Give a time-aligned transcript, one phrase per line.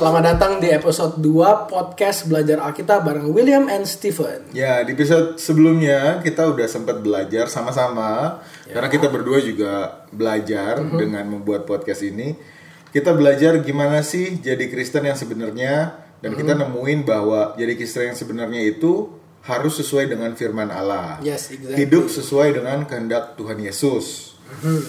[0.00, 4.48] Selamat datang di episode 2 podcast Belajar Alkitab bareng William and Stephen.
[4.56, 11.28] Ya, di episode sebelumnya kita udah sempat belajar sama-sama karena kita berdua juga belajar dengan
[11.28, 12.32] membuat podcast ini.
[12.88, 18.16] Kita belajar gimana sih jadi Kristen yang sebenarnya dan kita nemuin bahwa jadi Kristen yang
[18.16, 19.12] sebenarnya itu
[19.44, 21.20] harus sesuai dengan firman Allah.
[21.20, 21.76] Yes, exactly.
[21.76, 24.32] Hidup sesuai dengan kehendak Tuhan Yesus.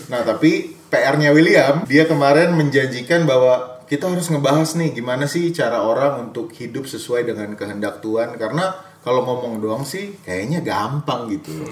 [0.08, 5.84] Nah, tapi PR-nya William, dia kemarin menjanjikan bahwa kita harus ngebahas nih gimana sih cara
[5.84, 8.72] orang untuk hidup sesuai dengan kehendak Tuhan karena
[9.04, 11.52] kalau ngomong doang sih kayaknya gampang gitu.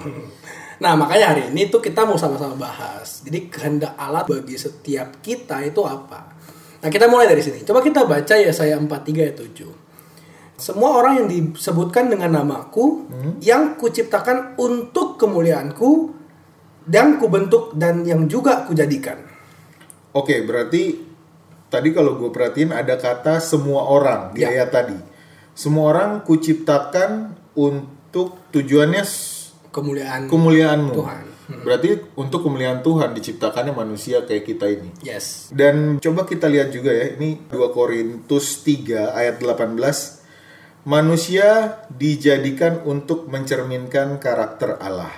[0.79, 3.19] Nah, makanya hari ini tuh kita mau sama-sama bahas.
[3.27, 6.31] Jadi kehendak Allah bagi setiap kita itu apa?
[6.79, 7.67] Nah, kita mulai dari sini.
[7.67, 8.87] Coba kita baca ya saya 43
[9.27, 9.67] ayat 7.
[10.55, 13.11] Semua orang yang disebutkan dengan namaku
[13.43, 16.15] yang kuciptakan untuk kemuliaanku
[16.87, 19.19] dan kubentuk dan yang juga kujadikan.
[20.15, 21.08] Oke, berarti
[21.69, 24.51] tadi kalau gue perhatiin ada kata semua orang di Ya.
[24.51, 24.97] ayat tadi.
[25.53, 29.03] Semua orang kuciptakan untuk tujuannya
[29.69, 30.91] Kemuliaan kemuliaanmu.
[30.91, 31.23] Tuhan.
[31.49, 34.89] Berarti untuk kemuliaan Tuhan diciptakannya manusia kayak kita ini.
[35.01, 35.49] Yes.
[35.49, 40.21] Dan coba kita lihat juga ya, ini 2 Korintus 3 ayat 18.
[40.85, 45.11] Manusia dijadikan untuk mencerminkan karakter Allah.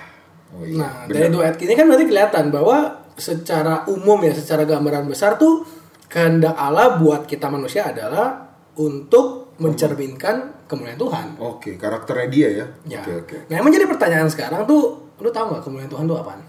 [0.52, 1.16] Oh iya, Nah, benar.
[1.16, 2.78] dari dua ayat ini kan berarti kelihatan bahwa
[3.14, 5.64] secara umum ya, secara gambaran besar tuh
[6.12, 11.26] kehendak Allah buat kita manusia adalah untuk mencerminkan kemuliaan Tuhan.
[11.40, 12.66] Oke, karakternya dia ya.
[12.84, 13.00] Ya.
[13.00, 13.36] Oke, oke.
[13.48, 16.40] Nah, yang menjadi pertanyaan sekarang tuh, lu tahu nggak kemuliaan Tuhan itu apaan?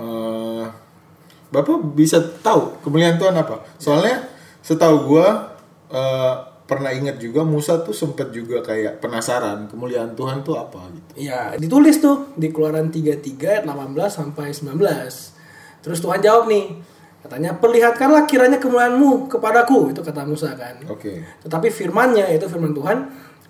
[0.00, 0.64] Eh,
[1.50, 3.64] Bapak bisa tahu kemuliaan Tuhan apa?
[3.80, 4.28] Soalnya
[4.60, 5.56] setahu gua
[5.88, 6.34] eh,
[6.70, 11.26] pernah ingat juga Musa tuh sempet juga kayak penasaran kemuliaan Tuhan tuh apa gitu.
[11.26, 14.78] Ya, ditulis tuh di Keluaran 33 ayat 18 sampai 19.
[15.82, 16.78] Terus Tuhan jawab nih,
[17.20, 20.80] katanya perlihatkanlah kiranya kemuliaanmu kepadaku, itu kata Musa kan.
[20.88, 21.24] Oke.
[21.44, 22.98] Tetapi firmannya itu firman Tuhan,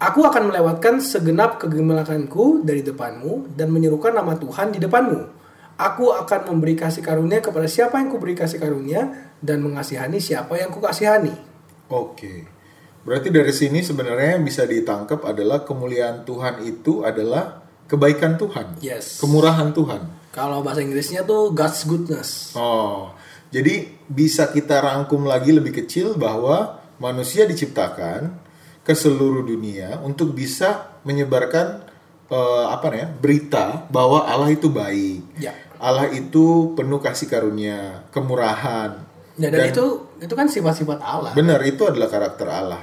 [0.01, 5.39] aku akan melewatkan segenap kegemilanganku dari depanmu dan menyerukan nama Tuhan di depanmu.
[5.81, 10.69] Aku akan memberi kasih karunia kepada siapa yang kuberi kasih karunia dan mengasihani siapa yang
[10.69, 11.33] kukasihani.
[11.89, 12.45] Oke.
[13.01, 18.77] Berarti dari sini sebenarnya yang bisa ditangkap adalah kemuliaan Tuhan itu adalah kebaikan Tuhan.
[18.85, 19.25] Yes.
[19.25, 20.21] Kemurahan Tuhan.
[20.31, 22.53] Kalau bahasa Inggrisnya tuh God's goodness.
[22.55, 23.11] Oh.
[23.51, 28.31] Jadi bisa kita rangkum lagi lebih kecil bahwa manusia diciptakan
[28.87, 31.83] ke seluruh dunia untuk bisa menyebarkan
[32.31, 35.43] eh, apa ya berita bahwa Allah itu baik.
[35.43, 35.55] Ya.
[35.81, 39.03] Allah itu penuh kasih karunia, kemurahan.
[39.41, 41.33] Ya, dan, itu itu kan sifat-sifat Allah.
[41.33, 42.83] benar itu adalah karakter Allah.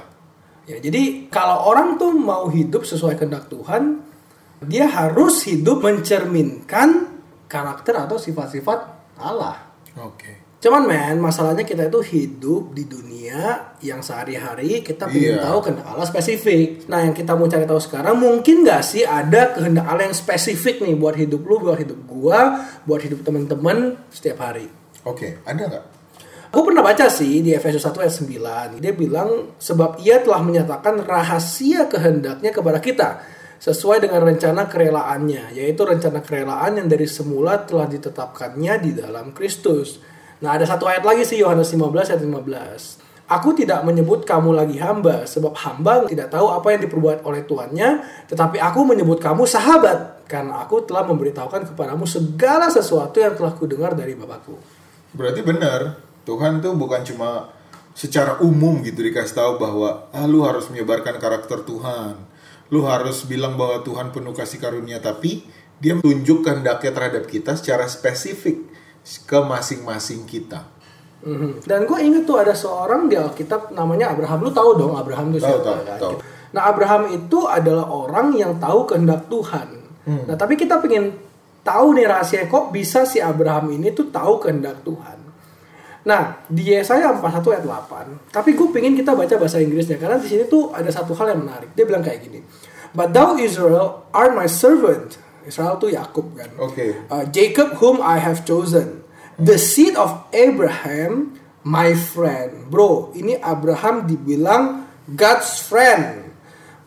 [0.66, 4.02] Ya, jadi kalau orang tuh mau hidup sesuai kehendak Tuhan,
[4.66, 7.14] dia harus hidup mencerminkan
[7.46, 8.78] karakter atau sifat-sifat
[9.22, 9.70] Allah.
[10.02, 10.47] Oke.
[10.58, 15.46] Cuman men, masalahnya kita itu hidup di dunia yang sehari-hari kita ingin Iya.
[15.46, 16.82] tahu kehendak Allah spesifik.
[16.90, 20.82] Nah, yang kita mau cari tahu sekarang mungkin nggak sih ada kehendak Allah yang spesifik
[20.82, 24.66] nih buat hidup lu, buat hidup gua, buat hidup teman-teman setiap hari.
[25.06, 25.84] Oke, ada nggak?
[26.48, 28.80] Gue pernah baca sih di Efesus 1 ayat 9.
[28.80, 33.20] Dia bilang sebab ia telah menyatakan rahasia kehendaknya kepada kita
[33.60, 40.00] sesuai dengan rencana kerelaannya, yaitu rencana kerelaan yang dari semula telah ditetapkannya di dalam Kristus.
[40.38, 43.06] Nah, ada satu ayat lagi sih Yohanes 15 ayat 15.
[43.28, 48.00] Aku tidak menyebut kamu lagi hamba, sebab hamba tidak tahu apa yang diperbuat oleh tuannya,
[48.24, 53.92] tetapi aku menyebut kamu sahabat, karena aku telah memberitahukan kepadamu segala sesuatu yang telah kudengar
[53.92, 54.56] dari Bapakku.
[55.12, 57.52] Berarti benar, Tuhan tuh bukan cuma
[57.92, 62.14] secara umum gitu dikasih tahu bahwa ah, lu harus menyebarkan karakter Tuhan.
[62.70, 65.42] Lu harus bilang bahwa Tuhan penuh kasih karunia tapi
[65.82, 68.77] dia tunjuk kehendaknya terhadap kita secara spesifik
[69.24, 70.68] ke masing-masing kita.
[71.24, 71.66] Mhm.
[71.66, 74.38] Dan gue inget tuh ada seorang di Alkitab namanya Abraham.
[74.46, 75.82] Lu tahu dong Abraham itu siapa?
[75.82, 76.14] tahu, tahu.
[76.54, 79.68] Nah Abraham itu adalah orang yang tahu kehendak Tuhan.
[80.06, 80.24] Hmm.
[80.30, 81.18] Nah tapi kita pengen
[81.66, 85.18] tahu nih rahasia kok bisa si Abraham ini tuh tahu kehendak Tuhan.
[86.06, 88.32] Nah di Yesaya 41 ayat 8.
[88.32, 91.42] Tapi gue pengen kita baca bahasa Inggrisnya karena di sini tuh ada satu hal yang
[91.44, 91.74] menarik.
[91.74, 92.40] Dia bilang kayak gini.
[92.96, 95.20] But thou Israel are my servant.
[95.46, 96.50] Israel tuh Yakub kan.
[96.58, 97.06] Oke.
[97.06, 99.06] Uh, Jacob whom I have chosen,
[99.38, 102.66] the seed of Abraham, my friend.
[102.72, 106.34] Bro, ini Abraham dibilang God's friend.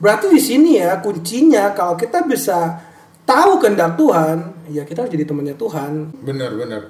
[0.02, 2.82] Berarti di sini ya kuncinya kalau kita bisa
[3.22, 5.92] tahu kehendak Tuhan, ya kita harus jadi temannya Tuhan.
[6.26, 6.82] Benar, benar.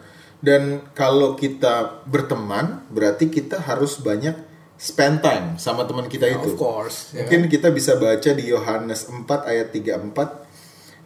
[0.42, 4.34] Dan kalau kita berteman, berarti kita harus banyak
[4.74, 6.58] spend time sama teman kita itu.
[6.58, 7.14] Of course.
[7.14, 10.41] ya Mungkin kita bisa baca di Yohanes 4 ayat 34.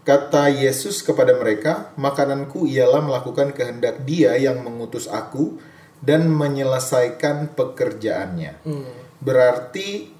[0.05, 5.57] Kata Yesus kepada mereka, "Makananku ialah melakukan kehendak Dia yang mengutus aku
[5.99, 8.61] dan menyelesaikan pekerjaannya."
[9.17, 10.13] berarti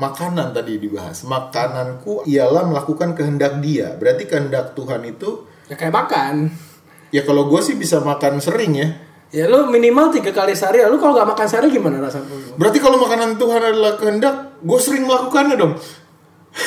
[0.00, 1.28] makanan tadi dibahas.
[1.28, 3.92] Makananku ialah melakukan kehendak Dia.
[4.00, 6.34] Berarti kehendak Tuhan itu Ya kayak makan.
[7.14, 8.88] ya kalau gue sih bisa makan sering ya.
[9.30, 10.82] Ya lu minimal tiga kali sehari.
[10.90, 12.26] Lu kalau nggak makan sehari gimana rasanya?
[12.58, 15.78] Berarti kalau makanan Tuhan adalah kehendak, gue sering melakukannya dong.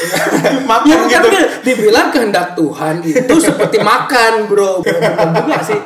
[0.44, 1.28] Ya makan kan gitu.
[1.30, 5.80] dia- dibilang kehendak Tuhan itu seperti makan bro Bukan juga sih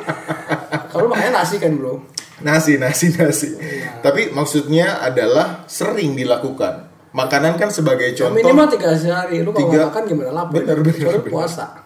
[0.88, 1.98] Kalau makanya nasi kan bro
[2.38, 3.50] Nasi, nasi, nasi.
[3.52, 3.98] Iya.
[3.98, 6.86] Tapi maksudnya adalah sering dilakukan.
[7.10, 8.38] Makanan kan sebagai Ya, contoh.
[8.38, 9.90] Minimal tiga sehari Lu kalau Tiga.
[9.90, 11.26] makan gimana lapar Bener, bener, bener.
[11.26, 11.82] puasa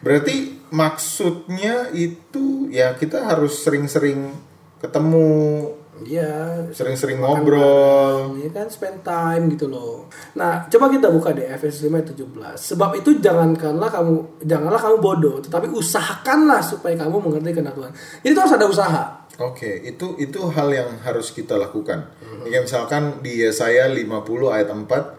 [0.00, 4.34] Berarti maksudnya itu ya kita harus sering-sering
[4.80, 5.70] ketemu,
[6.04, 8.36] Iya sering-sering ngobrol.
[8.40, 10.08] Ini kan spend time gitu loh.
[10.36, 12.56] Nah, coba kita buka deh Efesus 5 ayat 17.
[12.74, 14.14] Sebab itu jangankanlah kamu
[14.44, 17.92] janganlah kamu bodoh, tetapi usahakanlah supaya kamu mengerti kehendak Tuhan.
[18.24, 19.04] Jadi itu harus ada usaha.
[19.40, 22.12] Oke, itu itu hal yang harus kita lakukan.
[22.44, 25.16] Ya, misalkan di Yesaya 50 ayat 4,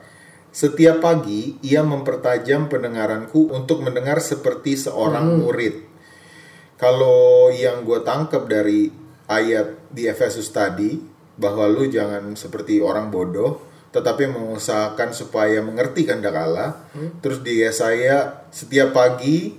[0.54, 5.90] setiap pagi ia mempertajam pendengaranku untuk mendengar seperti seorang murid.
[6.78, 8.94] Kalau yang gue tangkap dari
[9.26, 11.00] ayat di Efesus tadi
[11.38, 13.62] bahwa lu jangan seperti orang bodoh,
[13.92, 16.88] tetapi mengusahakan supaya mengerti kehendak Allah.
[17.20, 19.56] Terus di Yesaya setiap pagi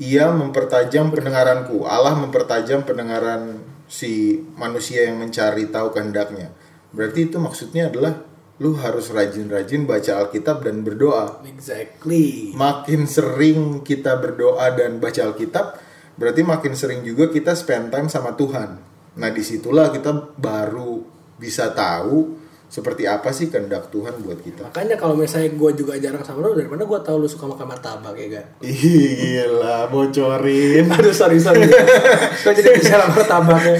[0.00, 1.84] ia mempertajam pendengaranku.
[1.88, 6.52] Allah mempertajam pendengaran si manusia yang mencari tahu kehendaknya.
[6.92, 8.24] Berarti itu maksudnya adalah
[8.56, 12.56] lu harus rajin-rajin baca Alkitab dan berdoa Exactly.
[12.56, 15.76] makin sering kita berdoa dan baca Alkitab,
[16.16, 18.80] berarti makin sering juga kita spend time sama Tuhan.
[19.16, 21.00] Nah di situlah kita baru
[21.36, 22.36] bisa tahu
[22.66, 24.74] seperti apa sih kehendak Tuhan buat kita.
[24.74, 27.66] Makanya kalau misalnya gue juga jarang sama lu, dari mana gue tahu lu suka makan
[27.72, 28.46] martabak ya gak?
[28.66, 30.90] Gila, bocorin.
[30.90, 31.62] Aduh sorry sorry.
[32.42, 33.78] Gue jadi bicara martabaknya.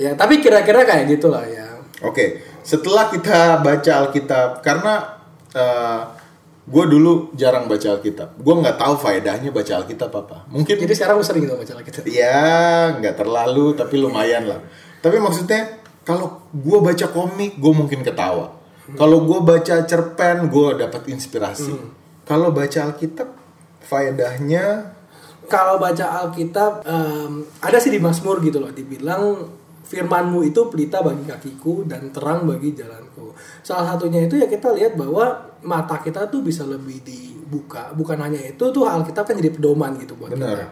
[0.00, 1.76] ya tapi kira-kira kayak gitulah ya.
[2.02, 5.22] Oke, setelah kita baca Alkitab, karena
[6.62, 10.46] gue dulu jarang baca Alkitab, gue nggak tahu faedahnya baca Alkitab apa.
[10.46, 12.06] Mungkin Jadi sekarang lu sering tuh baca kita.
[12.06, 14.62] Ya, nggak terlalu, tapi lumayan lah.
[15.02, 18.54] Tapi maksudnya, kalau gue baca komik, gue mungkin ketawa.
[18.94, 21.74] Kalau gue baca cerpen, gue dapat inspirasi.
[22.22, 23.28] Kalau baca Alkitab,
[23.82, 24.94] faedahnya
[25.50, 29.50] kalau baca Alkitab em, ada sih di Mazmur gitu loh dibilang
[29.82, 33.34] firmanmu itu pelita bagi kakiku dan terang bagi jalanku.
[33.60, 37.92] Salah satunya itu ya kita lihat bahwa mata kita tuh bisa lebih dibuka.
[37.92, 40.48] Bukan hanya itu tuh Alkitab kan jadi pedoman gitu buat Benar.
[40.48, 40.64] kita.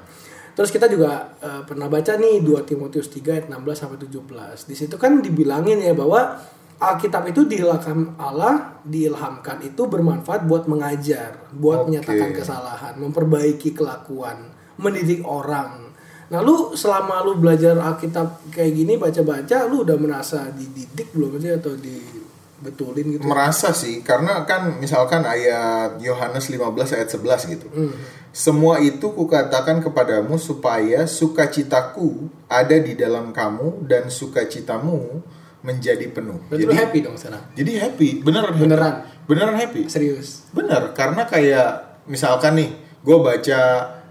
[0.50, 4.68] Terus kita juga eh, pernah baca nih 2 Timotius 3 ayat 16 sampai 17.
[4.68, 6.40] Di situ kan dibilangin ya bahwa
[6.80, 11.92] Alkitab itu diilhamkan Allah, diilhamkan itu bermanfaat buat mengajar, buat Oke.
[11.92, 14.48] menyatakan kesalahan, memperbaiki kelakuan,
[14.80, 15.89] mendidik orang.
[16.30, 21.50] Nah, lu selama lu belajar Alkitab kayak gini baca-baca, lu udah merasa dididik belum sih
[21.58, 23.26] atau dibetulin gitu?
[23.26, 27.66] merasa sih, karena kan misalkan ayat Yohanes 15 ayat 11 gitu.
[27.74, 27.90] Hmm.
[28.30, 35.18] Semua itu kukatakan kepadamu supaya sukacitaku ada di dalam kamu dan sukacitamu
[35.66, 36.38] menjadi penuh.
[36.46, 37.42] Berarti lu happy dong sekarang?
[37.58, 38.62] Jadi happy, beneran happy.
[38.70, 38.94] Beneran?
[39.26, 39.82] Beneran happy.
[39.90, 40.46] Serius?
[40.54, 42.70] Bener, karena kayak misalkan nih,
[43.02, 43.60] gue baca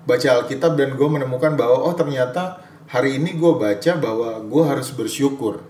[0.07, 4.89] baca Alkitab dan gue menemukan bahwa oh ternyata hari ini gue baca bahwa gue harus
[4.93, 5.63] bersyukur.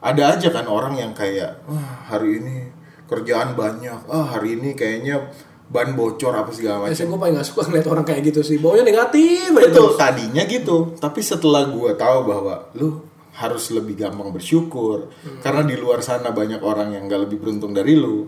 [0.00, 2.72] Ada aja kan orang yang kayak, wah hari ini
[3.04, 5.28] kerjaan banyak, ah hari ini kayaknya
[5.70, 7.12] ban bocor apa segala Biasanya macam.
[7.14, 8.56] gue paling gak suka ngeliat orang kayak gitu sih.
[8.58, 10.98] Baunya negatif Betul, tadinya gitu.
[10.98, 15.08] Tapi setelah gue tahu bahwa lu harus lebih gampang bersyukur
[15.40, 18.26] karena di luar sana banyak orang yang gak lebih beruntung dari lu.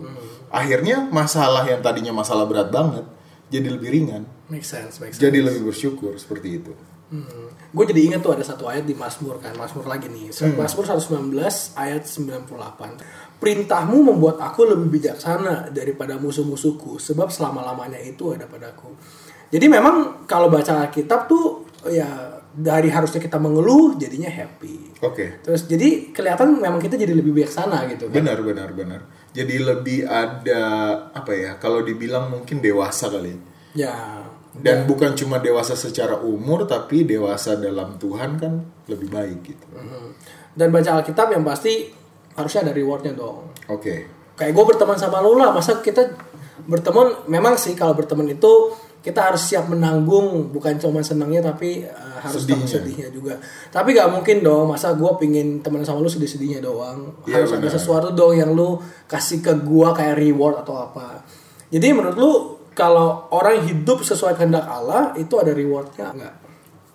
[0.53, 3.03] Akhirnya masalah yang tadinya masalah berat banget
[3.51, 4.23] jadi lebih ringan.
[4.53, 5.23] Make sense, make sense.
[5.25, 6.69] Jadi lebih bersyukur seperti itu.
[7.09, 7.49] Hmm.
[7.73, 10.29] Gue jadi ingat tuh ada satu ayat di Mazmur kan, Mazmur lagi nih.
[10.53, 11.33] Mazmur 119
[11.73, 13.41] ayat 98.
[13.41, 18.93] Perintahmu membuat aku lebih bijaksana daripada musuh-musuhku, sebab selama-lamanya itu ada padaku.
[19.49, 25.01] Jadi memang kalau baca Alkitab tuh ya dari harusnya kita mengeluh jadinya happy.
[25.01, 25.41] Oke.
[25.41, 28.21] Terus jadi kelihatan memang kita jadi lebih bijaksana gitu kan.
[28.21, 29.01] Benar benar benar.
[29.33, 30.61] Jadi lebih ada
[31.13, 31.51] apa ya?
[31.57, 33.33] Kalau dibilang mungkin dewasa kali.
[33.73, 34.21] Ya.
[34.53, 38.53] Dan bukan cuma dewasa secara umur tapi dewasa dalam Tuhan kan
[38.85, 39.65] lebih baik gitu.
[39.67, 40.07] Mhm.
[40.53, 41.89] Dan baca Alkitab yang pasti
[42.33, 43.49] harusnya ada rewardnya dong.
[43.67, 44.09] Oke.
[44.33, 46.09] kayak gue berteman sama lo lah masa kita
[46.65, 52.17] berteman memang sih kalau berteman itu kita harus siap menanggung bukan cuma senangnya tapi uh,
[52.17, 52.65] harus Sedihnya.
[52.65, 53.37] sedihnya juga
[53.69, 57.61] tapi gak mungkin dong masa gue pingin teman sama lu sedih-sedihnya doang Iya, harus ada
[57.61, 57.73] benar.
[57.73, 61.21] sesuatu dong yang lu kasih ke gue kayak reward atau apa
[61.69, 62.31] jadi menurut lu
[62.73, 66.35] kalau orang hidup sesuai kehendak Allah itu ada rewardnya nggak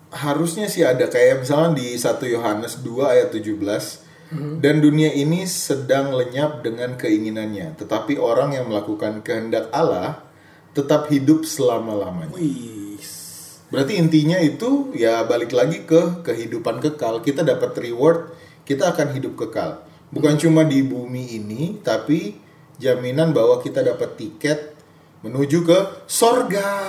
[0.09, 4.09] Harusnya sih ada kayak misalnya di 1 Yohanes 2 ayat 17
[4.61, 10.21] Dan dunia ini sedang lenyap dengan keinginannya, tetapi orang yang melakukan kehendak Allah
[10.77, 12.37] tetap hidup selama-lamanya.
[13.69, 17.25] Berarti intinya itu ya balik lagi ke kehidupan kekal.
[17.25, 18.33] Kita dapat reward,
[18.65, 19.81] kita akan hidup kekal.
[20.09, 22.37] Bukan cuma di bumi ini, tapi
[22.81, 24.78] jaminan bahwa kita dapat tiket
[25.19, 26.79] menuju ke sorga.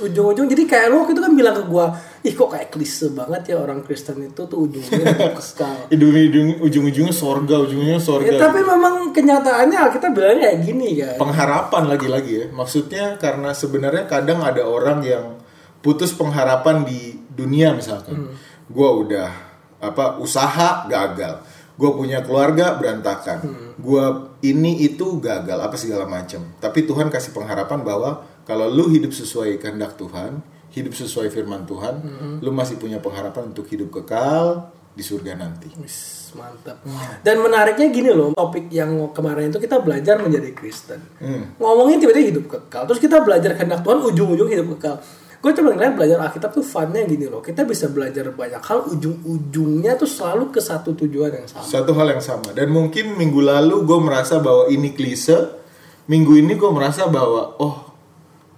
[0.00, 3.60] Ujung-ujung jadi kayak lo itu kan bilang ke gua, ih kok kayak klise banget ya
[3.60, 5.92] orang Kristen itu tuh ujungnya kekal.
[5.92, 8.32] Ujung-ujung- Ujung-ujungnya sorga, ujungnya sorga.
[8.32, 11.16] Ya, tapi memang kenyataannya kita bilangnya kayak gini kan.
[11.18, 12.46] pengharapan lagi-lagi ya.
[12.48, 15.36] Maksudnya karena sebenarnya kadang ada orang yang
[15.78, 18.32] putus pengharapan di dunia misalkan.
[18.66, 19.28] Gua udah
[19.76, 21.44] apa usaha gagal.
[21.76, 23.44] Gua punya keluarga berantakan.
[23.76, 26.40] Gua ini itu gagal apa segala macam.
[26.56, 30.40] Tapi Tuhan kasih pengharapan bahwa kalau lu hidup sesuai kehendak Tuhan,
[30.72, 31.94] hidup sesuai firman Tuhan,
[32.40, 35.68] lu masih punya pengharapan untuk hidup kekal di surga nanti.
[35.76, 36.80] Wis, mantap.
[37.20, 41.00] Dan menariknya gini loh, topik yang kemarin itu kita belajar menjadi Kristen.
[41.60, 42.88] Ngomongin tiba-tiba hidup kekal.
[42.88, 44.96] Terus kita belajar kehendak Tuhan ujung-ujung hidup kekal.
[45.46, 47.38] Gue coba ngeliat belajar Alkitab tuh funnya gini loh.
[47.38, 51.62] Kita bisa belajar banyak hal ujung-ujungnya tuh selalu ke satu tujuan yang sama.
[51.62, 52.50] Satu hal yang sama.
[52.50, 55.54] Dan mungkin minggu lalu gue merasa bahwa ini klise.
[56.10, 57.94] Minggu ini gue merasa bahwa oh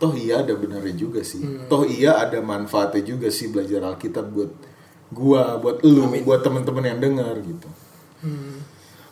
[0.01, 1.69] toh iya ada benernya juga sih.
[1.69, 4.53] Toh iya ada manfaatnya juga sih belajar Alkitab buat
[5.13, 7.69] gua, buat lu, buat temen-temen yang dengar gitu.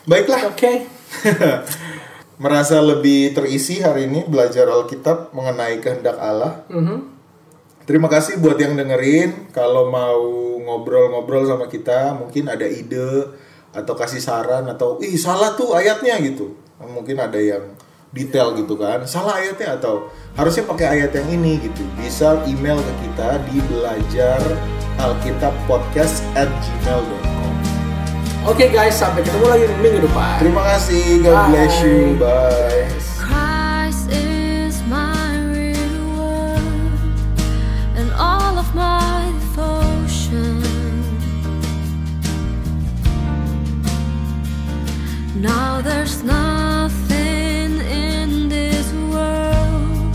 [0.09, 0.89] Baiklah, Oke.
[2.41, 6.65] merasa lebih terisi hari ini belajar Alkitab mengenai kehendak Allah.
[7.87, 9.55] Terima kasih buat yang dengerin.
[9.55, 10.19] Kalau mau
[10.59, 13.31] ngobrol-ngobrol sama kita, mungkin ada ide
[13.71, 16.59] atau kasih saran atau ih salah tuh ayatnya gitu.
[16.83, 17.63] Mungkin ada yang
[18.11, 19.07] detail gitu kan.
[19.07, 21.87] Salah ayatnya atau harusnya pakai ayat yang ini gitu.
[21.95, 24.43] Bisa email ke kita di belajar
[24.99, 27.55] Alkitab podcast at gmail.com.
[28.51, 30.43] Oke guys, sampai ketemu lagi minggu depan.
[30.43, 31.23] Terima kasih.
[31.23, 32.19] God bless you.
[32.19, 33.16] Bye.
[45.41, 50.15] Now there's nothing in this world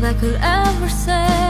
[0.00, 1.46] that could ever say